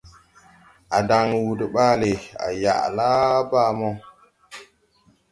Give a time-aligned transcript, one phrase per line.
[0.97, 2.11] A dan wuu dè ɓaale,
[2.45, 3.07] à yaʼla
[3.51, 3.89] baa mo.